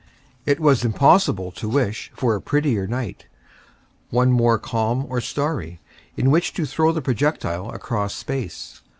[0.47, 3.27] It was impossible to wish for a prettier night,
[4.09, 5.79] one more calm or starry,
[6.17, 8.81] in which to throw the projectile across space.